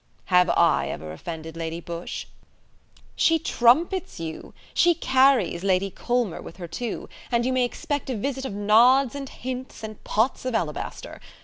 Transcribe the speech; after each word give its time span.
"Have 0.33 0.49
I 0.57 0.87
ever 0.87 1.11
offended 1.11 1.55
Lady 1.55 1.79
Busshe?" 1.79 2.25
"She 3.15 3.37
trumpets 3.37 4.19
you. 4.19 4.51
She 4.73 4.95
carries 4.95 5.63
Lady 5.63 5.91
Culmer 5.91 6.41
with 6.41 6.57
her 6.57 6.67
too, 6.67 7.07
and 7.31 7.45
you 7.45 7.53
may 7.53 7.65
expect 7.65 8.09
a 8.09 8.15
visit 8.15 8.43
of 8.43 8.53
nods 8.53 9.13
and 9.13 9.29
hints 9.29 9.83
and 9.83 10.03
pots 10.03 10.43
of 10.43 10.55
alabaster. 10.55 11.21